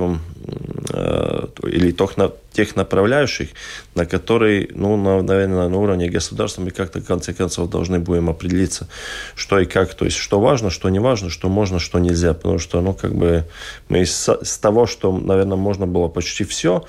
[1.63, 3.50] или тех, тех направляющих,
[3.96, 8.30] на которые, ну, на, наверное, на уровне государства мы как-то в конце концов должны будем
[8.30, 8.88] определиться,
[9.36, 12.60] что и как, то есть что важно, что не важно, что можно, что нельзя, потому
[12.60, 13.44] что, ну, как бы
[13.89, 16.86] мы из, с того, что, наверное, можно было почти все,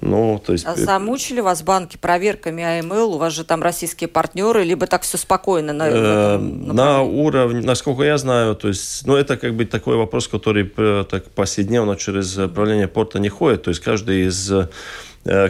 [0.00, 0.66] ну, то есть...
[0.66, 3.14] А замучили вас банки проверками АМЛ?
[3.14, 5.72] У вас же там российские партнеры, либо так все спокойно?
[5.72, 10.28] На, э, на уровне, насколько я знаю, то есть, ну, это как бы такой вопрос,
[10.28, 13.62] который э, так повседневно через правление порта не ходит.
[13.62, 14.52] То есть каждый из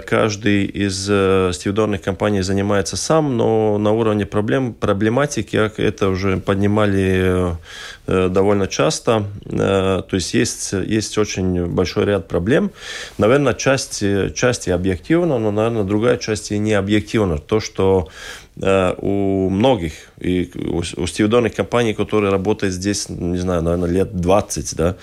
[0.07, 7.57] каждый из э, стивдорных компаний занимается сам, но на уровне проблем, проблематики это уже поднимали
[8.07, 9.25] э, довольно часто.
[9.49, 12.71] То есть есть, есть очень большой ряд проблем.
[13.19, 14.03] Наверное, часть,
[14.35, 17.39] часть объективна, но, наверное, другая часть и не объективна.
[17.39, 23.63] То, что э, у многих, и у, у стивдонных компаний, которые работают здесь, не знаю,
[23.63, 24.97] наверное, лет 20, да,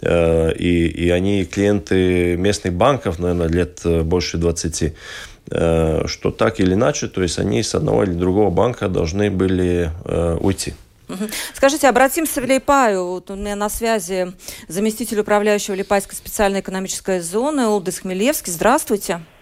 [0.00, 4.94] э, и, и они клиенты местных банков, наверное, лет больше 20
[5.50, 10.36] что так или иначе, то есть они с одного или другого банка должны были э,
[10.40, 10.74] уйти.
[11.54, 13.04] Скажите, обратимся в Лейпаю.
[13.04, 14.32] Вот у меня на связи
[14.68, 18.52] заместитель управляющего Липайской специальной экономической зоны Улдыс Хмелевский.
[18.52, 19.04] Здравствуйте.
[19.14, 19.39] Здравствуйте.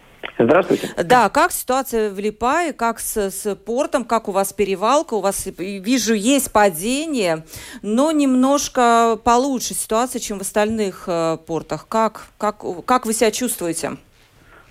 [1.03, 5.49] Да, как ситуация в Липае, как с, с портом, как у вас перевалка, у вас,
[5.59, 7.45] вижу, есть падение,
[7.83, 11.87] но немножко получше ситуация, чем в остальных э, портах.
[11.88, 13.93] Как, как, как вы себя чувствуете?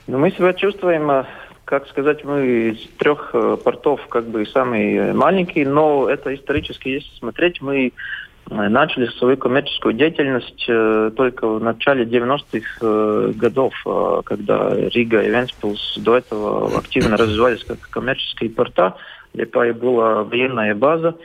[0.07, 1.25] Ну, мы себя чувствуем э,
[1.65, 7.13] как сказать, мы из трех э, портов как бы самый маленький, но это исторически, если
[7.17, 7.91] смотреть, мы э,
[8.49, 13.73] начали свою коммерческую деятельность э, только в начале 90-х годов,
[14.25, 18.95] когда Рига и Венспилс до этого активно развивались как коммерческие порта.
[19.33, 21.15] Лепая была военная база,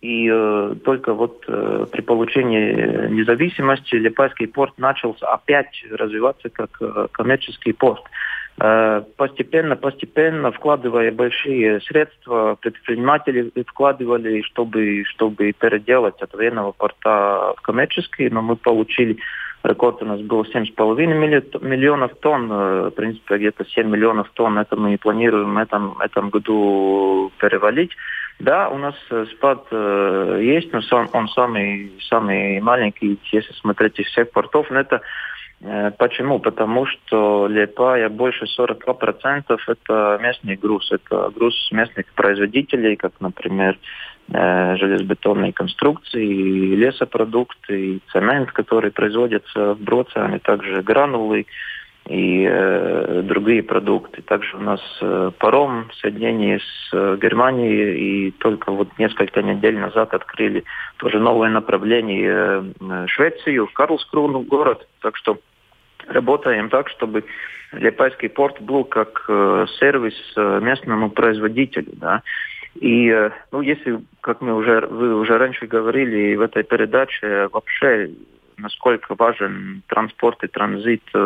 [0.00, 7.08] и э, только вот э, при получении независимости Лепайский порт начал опять развиваться как э,
[7.10, 8.02] коммерческий порт.
[8.04, 8.27] Э,
[8.58, 18.28] постепенно, постепенно, вкладывая большие средства, предприниматели вкладывали, чтобы, чтобы переделать от военного порта в коммерческий,
[18.30, 19.18] но мы получили
[19.64, 24.76] рекорд у нас был 7,5 миллионов тонн, э, в принципе, где-то 7 миллионов тонн, это
[24.76, 27.90] мы планируем в этом, этом году перевалить.
[28.38, 33.98] Да, у нас э, спад э, есть, но сам, он самый, самый маленький, если смотреть
[33.98, 35.02] из всех портов, но это Э,
[35.60, 36.38] почему?
[36.38, 40.90] Потому что Лепая больше 40% это местный груз.
[40.92, 43.78] Это груз местных производителей, как, например,
[44.30, 51.46] э, железобетонные конструкции, лесопродукты, цемент, который производится в Броце, а также гранулы
[52.08, 54.22] и э, другие продукты.
[54.22, 59.78] Также у нас э, паром в соединении с э, Германией, и только вот несколько недель
[59.78, 60.64] назад открыли
[60.96, 64.86] тоже новое направление э, э Швецию, Карлскруну город.
[65.00, 65.38] Так что
[66.06, 67.24] работаем так, чтобы
[67.72, 71.92] Лепайский порт был как э, сервис э, местному производителю.
[71.96, 72.22] Да.
[72.80, 78.10] И, э, ну, если, как мы уже, вы уже раньше говорили в этой передаче, вообще,
[78.58, 81.18] насколько важен транспорт и транзит э,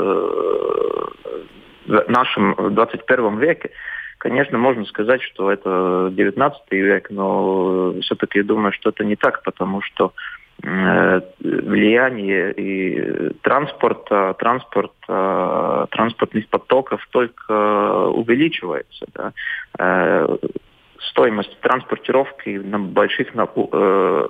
[1.87, 3.71] в нашем 21 веке,
[4.19, 9.43] конечно, можно сказать, что это 19 век, но все-таки я думаю, что это не так,
[9.43, 10.13] потому что
[10.65, 19.07] Э, влияние и транспорта, транспорта, транспортных потоков только увеличивается.
[19.13, 19.33] Да.
[19.79, 20.37] Э,
[21.11, 24.27] стоимость транспортировки на больших э,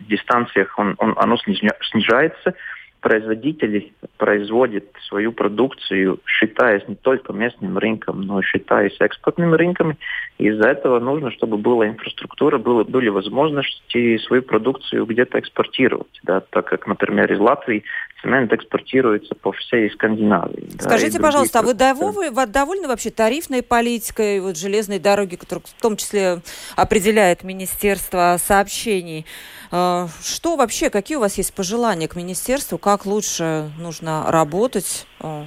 [0.00, 2.54] дистанциях он, он, оно снижается,
[3.00, 9.96] производители производят свою продукцию, считаясь не только местным рынком, но и считаясь экспортными рынками.
[10.38, 16.20] Из-за этого нужно, чтобы была инфраструктура, было, были возможности свою продукцию где-то экспортировать.
[16.24, 17.84] Да, так как, например, из Латвии
[18.26, 20.68] цемент экспортируется по всей Скандинавии.
[20.80, 25.64] Скажите, да, пожалуйста, а вы довольны, вы довольны вообще тарифной политикой вот, железной дороги, которую
[25.64, 26.40] в том числе
[26.74, 29.26] определяет Министерство сообщений?
[29.70, 35.06] А, что вообще, какие у вас есть пожелания к министерству, как лучше нужно работать?
[35.20, 35.44] А,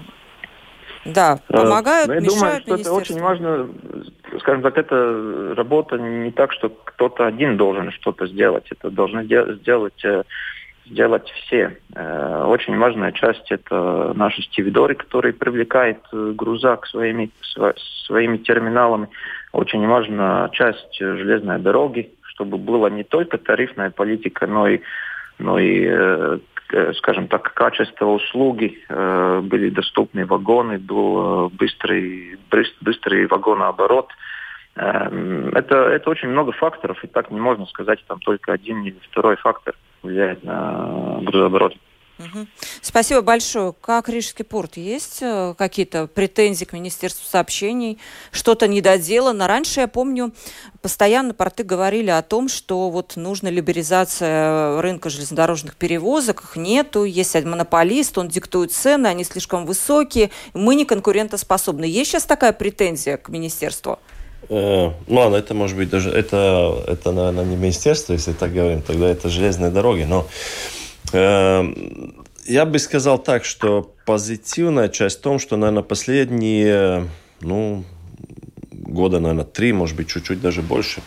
[1.06, 3.70] да, э, помогают, Но я мешают думаю, что это очень важно,
[4.40, 10.02] скажем так, это работа не так, что кто-то один должен что-то сделать, это должны сделать
[10.90, 11.78] э, сделать все.
[11.96, 17.32] Э, очень важная часть это наши стивидоры, которые привлекают груза к своими,
[18.06, 19.08] своими терминалами.
[19.52, 24.82] Очень важна часть железной дороги, чтобы была не только тарифная политика, но и,
[25.38, 26.40] но и э,
[26.98, 32.38] скажем так, качество услуги, э, были доступны вагоны, был быстрый,
[32.82, 34.10] быстрый вагонооборот.
[34.76, 38.98] Э, это, это очень много факторов, и так не можно сказать, там только один или
[39.12, 41.74] второй фактор влияет на грузооборот.
[42.82, 43.74] Спасибо большое.
[43.80, 44.76] Как Рижский порт?
[44.76, 47.98] Есть э, какие-то претензии к Министерству сообщений?
[48.32, 49.48] Что-то недоделано?
[49.48, 50.34] Раньше, я помню,
[50.82, 56.42] постоянно порты говорили о том, что вот нужна либерализация рынка железнодорожных перевозок.
[56.44, 57.06] Их нету.
[57.06, 60.30] Есть один монополист, он диктует цены, они слишком высокие.
[60.54, 61.86] Мы не конкурентоспособны.
[61.86, 63.98] Есть сейчас такая претензия к Министерству?
[64.48, 66.10] Э, ну ладно, это может быть даже...
[66.10, 68.82] Это, это, наверное, не министерство, если так говорим.
[68.82, 70.04] Тогда это железные дороги.
[70.04, 70.28] Но
[71.12, 77.08] Эм, я бы сказал так, что позитивная часть в том, что, наверное, последние,
[77.42, 77.84] ну,
[78.72, 81.02] года, наверное, три, может быть, чуть-чуть даже больше,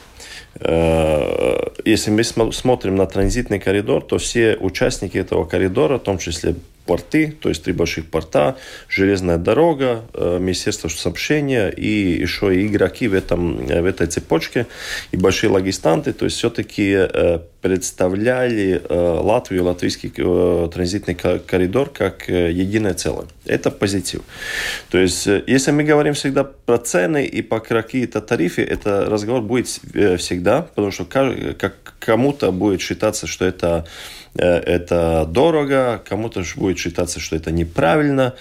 [0.60, 6.56] э, если мы смотрим на транзитный коридор, то все участники этого коридора, в том числе
[6.84, 8.56] порты, то есть три больших порта,
[8.88, 14.66] железная дорога, э, Министерство сообщения и еще и игроки в, этом, в этой цепочке,
[15.12, 22.94] и большие логистанты, то есть все-таки э, представляли э, Латвию, латвийский транзитный коридор как единое
[22.94, 23.26] целое.
[23.46, 24.22] Это позитив.
[24.90, 29.68] То есть, если мы говорим всегда про цены и по какие-то тарифы, это разговор будет
[29.68, 36.78] всегда, потому что как кому-то будет считаться, что это Э, это дорого, кому-то же будет
[36.78, 38.34] считаться, что это неправильно.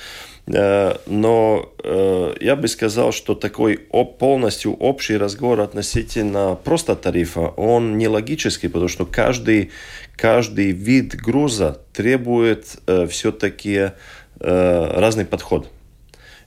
[0.48, 3.78] Э, но э, я бы сказал, что такой
[4.20, 9.72] полностью общий разговор относительно просто тарифа, он не логический, потому что каждый,
[10.16, 12.80] каждый вид груза требует
[13.10, 13.92] все-таки
[14.40, 15.70] разный подход.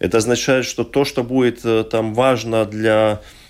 [0.01, 3.44] Это означает, что то, что будет там важно для Э,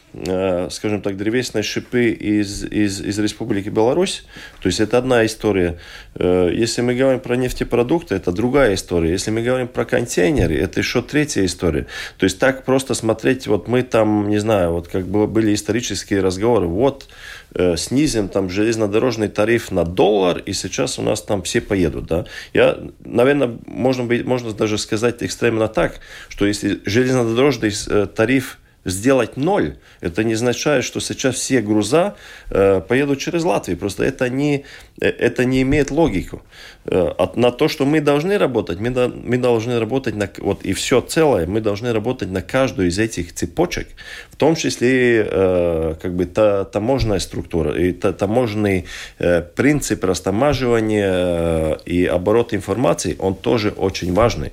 [0.71, 4.25] скажем так, древесные шипы из, из, из Республики Беларусь.
[4.62, 5.79] То есть это одна история.
[6.15, 9.11] Э, если мы говорим про нефтепродукты, это другая история.
[9.11, 11.87] Если мы говорим про контейнеры, это еще третья история.
[12.17, 16.21] То есть так просто смотреть, вот мы там, не знаю, вот как бы были исторические
[16.21, 17.09] разговоры, вот
[17.55, 22.07] э, снизим там железнодорожный тариф на доллар, и сейчас у нас там все поедут.
[22.07, 22.25] Да?
[22.53, 25.99] Я, наверное, можно, быть, можно даже сказать экстремально так,
[26.29, 27.73] что если железнодорожный
[28.15, 32.16] тариф сделать ноль, это не означает, что сейчас все груза
[32.51, 33.78] э, поедут через Латвию.
[33.78, 34.64] Просто это не,
[35.01, 36.43] э, это не имеет логику.
[36.87, 40.72] Э, на то, что мы должны работать, мы, до, мы должны работать на, вот и
[40.72, 43.89] все целое, мы должны работать на каждую из этих цепочек,
[44.30, 48.85] в том числе э, как бы та, таможенная структура и та, таможенный
[49.18, 54.53] э, принцип растамаживания э, и оборот информации, он тоже очень важный.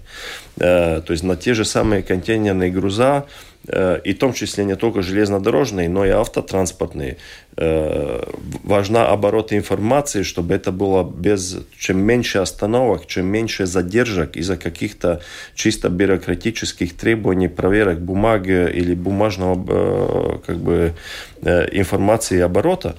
[0.58, 3.26] Э, то есть на те же самые контейнерные груза, Э,
[3.68, 7.18] и в том числе не только железнодорожные, но и автотранспортные.
[7.58, 8.24] Э,
[8.64, 15.22] важна оборот информации, чтобы это было без чем меньше остановок, чем меньше задержек из-за каких-то
[15.54, 20.94] чисто бюрократических требований, проверок бумаги или бумажного э, как бы,
[21.44, 22.96] информации оборота.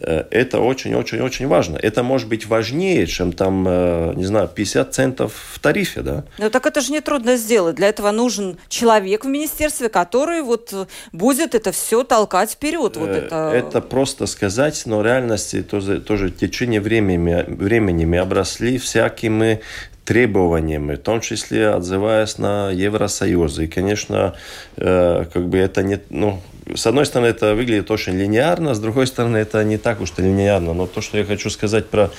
[0.00, 1.78] Э, это очень-очень-очень важно.
[1.78, 6.24] Это может быть важнее, чем там, э, не знаю, 50 центов в тарифе, да?
[6.38, 7.76] Ну так это же не трудно сделать.
[7.76, 10.74] Для этого нужен человек в министерстве, который вот
[11.12, 12.96] будет это все толкать вперед.
[12.96, 13.50] Вот э, это...
[13.54, 19.60] это просто сказать, но в реальности тоже, тоже в течение времени, времени мы обросли всякими
[20.04, 23.58] требованиями, в том числе отзываясь на Евросоюз.
[23.58, 24.36] И, конечно,
[24.76, 26.40] как бы это не, ну,
[26.74, 30.22] с одной стороны, это выглядит очень линейно, с другой стороны, это не так уж и
[30.22, 30.74] линейно.
[30.74, 32.10] Но то, что я хочу сказать про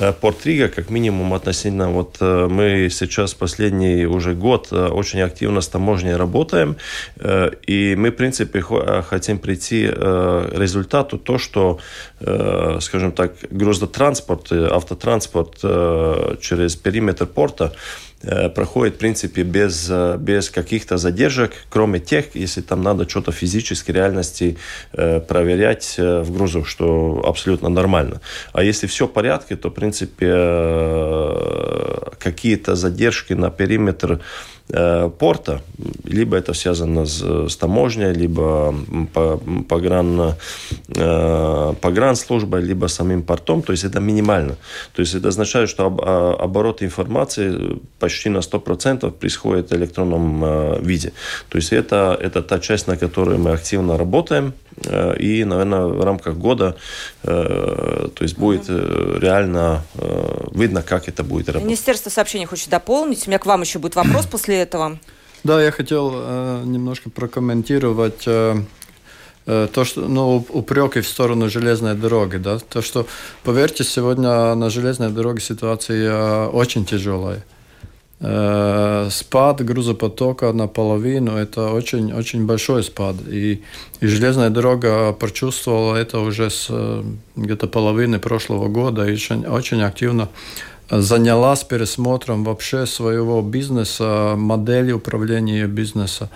[0.00, 5.20] э, Порт Рига, как минимум относительно, вот э, мы сейчас последний уже год э, очень
[5.20, 6.76] активно с таможней работаем,
[7.66, 8.60] и мы, в принципе,
[9.02, 11.78] хотим прийти к результату то, что,
[12.80, 15.58] скажем так, грузотранспорт, автотранспорт
[16.40, 17.72] через периметр порта
[18.54, 23.90] проходит, в принципе, без, э, без каких-то задержек, кроме тех, если там надо что-то физически,
[23.90, 24.56] реальности
[24.92, 28.20] э, проверять в грузу, что абсолютно нормально.
[28.52, 30.26] А если все в порядке, то, в принципе,
[32.18, 35.60] какие-то задержки на периметр Э, порта,
[36.04, 38.74] либо это связано с, с таможней, либо
[39.68, 40.34] погран,
[40.96, 44.56] э, погранслужбой, либо самим портом, то есть это минимально.
[44.94, 50.44] То есть это означает, что об, а, оборот информации почти на 100% происходит в электронном
[50.44, 51.12] э, виде.
[51.48, 54.52] То есть это, это та часть, на которой мы активно работаем,
[55.18, 56.76] и, наверное, в рамках года
[57.22, 59.84] то есть будет реально
[60.52, 61.66] видно, как это будет работать.
[61.66, 63.26] Министерство сообщений хочет дополнить.
[63.26, 64.98] У меня к вам еще будет вопрос после этого.
[65.44, 68.62] Да, я хотел э, немножко прокомментировать э,
[69.46, 73.06] э, то, что, ну, упреки в сторону железной дороги, да, то, что,
[73.42, 77.42] поверьте, сегодня на железной дороге ситуация очень тяжелая.
[78.24, 83.16] Э, спад грузопотока наполовину– это очень, очень большой спад.
[83.28, 83.62] И,
[84.00, 87.02] и железная дорога прочувствовала это уже с э,
[87.34, 90.28] где-то половины прошлого года и очень, очень активно
[90.88, 96.30] занялась пересмотром вообще своего бизнеса, модели управления бизнеса.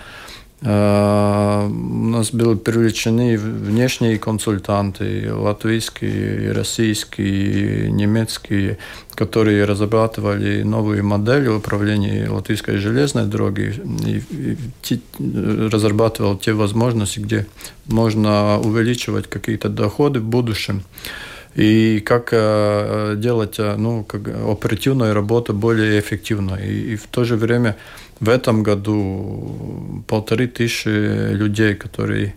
[0.61, 8.79] Э, у нас были привлечены внешние консультанты, латвийские, российские, немецкие,
[9.13, 13.73] которые разрабатывали новые модели управления латвийской железной дороги
[14.05, 14.57] и, и,
[14.93, 17.45] и разрабатывал те возможности, где
[17.85, 20.83] можно увеличивать какие-то доходы в будущем
[21.57, 26.55] и как э, делать э, ну, как оперативную работу более эффективно.
[26.55, 27.75] И, и в то же время
[28.19, 32.33] в этом году полторы тысячи людей, которые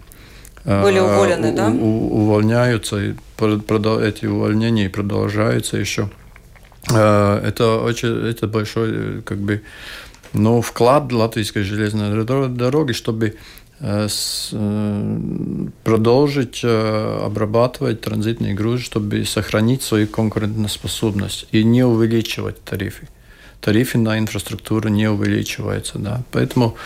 [0.65, 1.69] Были уволены, у, да?
[1.69, 6.11] У, увольняются, и эти увольнения продолжаются еще.
[6.87, 9.63] Это очень это большой как бы
[10.33, 13.37] ну, вклад латвийской железной дороги, чтобы
[15.85, 23.09] продолжить обрабатывать транзитные грузы, чтобы сохранить свою конкурентоспособность и не увеличивать тарифы
[23.61, 25.99] тарифы на инфраструктуру не увеличиваются.
[25.99, 26.23] Да.
[26.33, 26.77] Поэтому,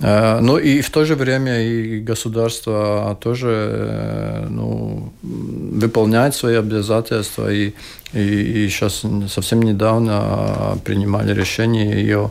[0.00, 7.52] э, ну и в то же время и государство тоже э, ну, выполняет свои обязательства
[7.52, 7.72] и,
[8.12, 12.30] и, и сейчас совсем недавно принимали решение ее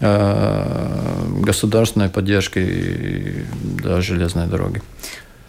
[0.00, 3.46] э, государственной поддержки
[3.82, 4.82] да, железной дороги.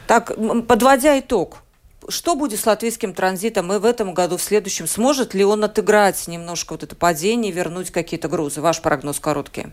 [0.08, 0.32] Так,
[0.68, 1.63] подводя итог,
[2.10, 4.88] что будет с латвийским транзитом и в этом году, в следующем?
[4.88, 8.62] Сможет ли он отыграть немножко вот это падение, вернуть какие-то грузы?
[8.62, 9.68] Ваш прогноз короткий.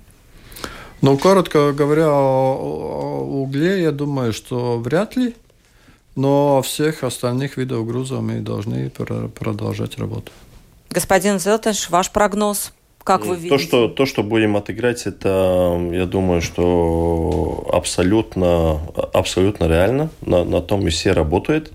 [1.02, 5.34] Ну, коротко говоря, о угле, я думаю, что вряд ли.
[6.16, 10.32] Но всех остальных видов грузов мы должны продолжать работу.
[10.90, 12.72] Господин Зелтеш, ваш прогноз?
[13.04, 13.48] Как вы видите?
[13.48, 18.80] То что, то, что будем отыграть, это, я думаю, что абсолютно,
[19.14, 20.10] абсолютно реально.
[20.20, 21.72] На, на том и все работает.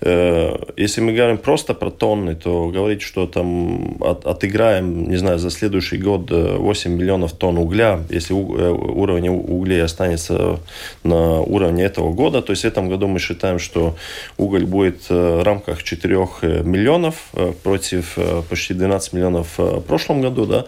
[0.00, 5.38] Э, если мы говорим просто про тонны, то говорить, что там от, отыграем, не знаю,
[5.38, 10.58] за следующий год 8 миллионов тонн угля, если э, уровень углей останется
[11.04, 13.94] на уровне этого года, то есть в этом году мы считаем, что
[14.38, 16.16] уголь будет э, в рамках 4
[16.62, 17.30] миллионов
[17.62, 18.18] против
[18.48, 20.61] почти 12 миллионов в прошлом году, да,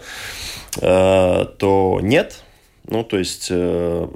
[0.81, 2.41] Э, то нет.
[2.87, 4.07] Ну, то есть, э,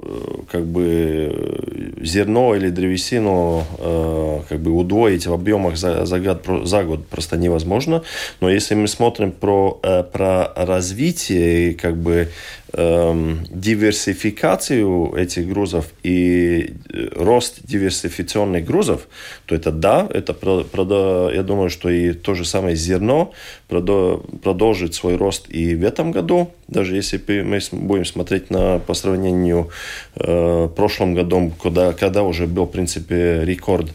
[0.48, 6.84] как бы зерно или древесину э, как бы удвоить в объемах за, за, год, за
[6.84, 8.04] год просто невозможно.
[8.40, 9.72] Но если мы смотрим про,
[10.12, 12.28] про развитие и как бы
[12.72, 16.74] диверсификацию этих грузов и
[17.16, 19.08] рост диверсификационных грузов,
[19.46, 20.34] то это да, это
[21.34, 23.32] я думаю, что и то же самое зерно
[23.68, 29.70] продолжит свой рост и в этом году, даже если мы будем смотреть на по сравнению
[30.14, 33.90] э, прошлым годом, когда, когда уже был, в принципе, рекорд.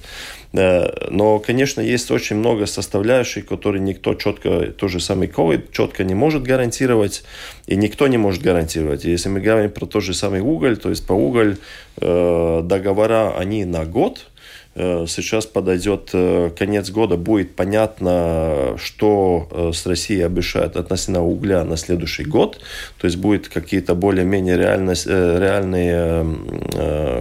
[0.56, 6.04] Э, но, конечно, есть очень много составляющих, которые никто четко, то же самое COVID, четко
[6.04, 7.24] не может гарантировать,
[7.68, 9.04] и никто не может гарантировать.
[9.04, 11.58] Если мы говорим про тот же самый уголь, то есть по уголь
[11.98, 14.28] э, договора, они на год–
[14.78, 16.12] Э, сейчас подойдет
[16.58, 22.60] конец года, будет понятно, что с Россией обещают относительно угля на следующий год.
[23.00, 26.26] То есть будет какие-то более-менее реальные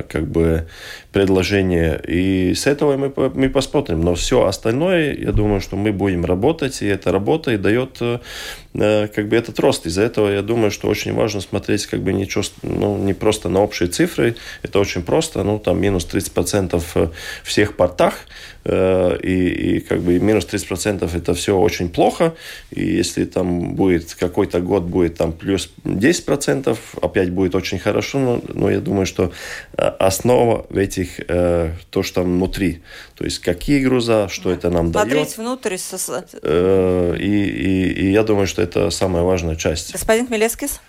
[0.09, 0.66] как бы
[1.15, 2.01] предложения.
[2.07, 4.01] И с этого мы, мы посмотрим.
[4.01, 8.03] Но все остальное, я думаю, что мы будем работать, и эта работа и дает
[8.75, 9.87] как бы этот рост.
[9.87, 12.29] Из-за этого я думаю, что очень важно смотреть как бы не,
[12.62, 14.35] ну, не просто на общие цифры.
[14.62, 15.45] Это очень просто.
[15.45, 17.12] Ну, там минус 30%
[17.45, 18.15] всех портах,
[18.65, 22.35] э, и, и как бы минус 30% это все очень плохо,
[22.71, 28.43] и если там будет какой-то год будет там плюс 10%, опять будет очень хорошо, но,
[28.49, 29.33] но я думаю, что
[29.77, 32.83] э, основа в этих, э, то, что там внутри,
[33.15, 35.31] то есть какие груза, что это нам Смотреть дает.
[35.31, 35.75] Смотреть внутрь.
[36.45, 39.93] И, и, и я думаю, что это самая важная часть.
[39.93, 40.81] Господин Хмелевскис?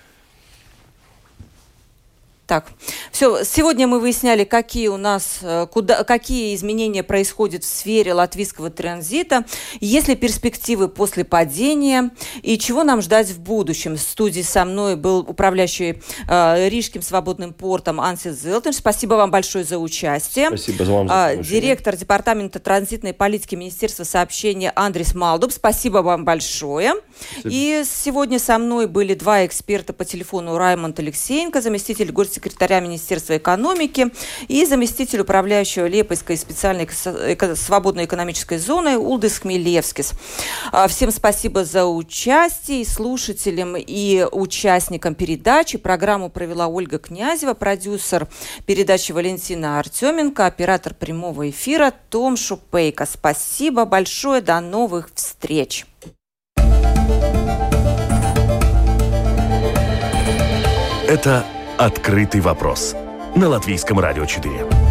[2.47, 2.67] Так,
[3.11, 3.43] все.
[3.43, 9.45] Сегодня мы выясняли, какие у нас, э, куда, какие изменения происходят в сфере латвийского транзита,
[9.79, 12.11] есть ли перспективы после падения
[12.43, 13.95] и чего нам ждать в будущем.
[13.95, 18.73] В студии со мной был управляющий э, Рижским свободным портом Ансис Зелтен.
[18.73, 20.49] Спасибо вам большое за участие.
[20.49, 25.51] Спасибо вам за а, Директор департамента транзитной политики Министерства сообщения Андрис Малдуб.
[25.51, 26.93] Спасибо вам большое.
[27.31, 27.49] Спасибо.
[27.51, 33.37] И сегодня со мной были два эксперта по телефону Раймонд Алексеенко, заместитель город секретаря Министерства
[33.37, 34.11] экономики
[34.47, 36.87] и заместитель управляющего Лепойской специальной
[37.55, 40.13] свободной экономической зоны Улдис Хмелевскис.
[40.71, 45.77] А, всем спасибо за участие слушателям, и участникам передачи.
[45.77, 48.27] Программу провела Ольга Князева, продюсер
[48.65, 53.05] передачи Валентина Артеменко, оператор прямого эфира Том Шупейко.
[53.05, 55.85] Спасибо большое, до новых встреч!
[61.07, 61.45] Это
[61.77, 62.95] «Открытый вопрос»
[63.35, 64.84] на Латвийском радио 4.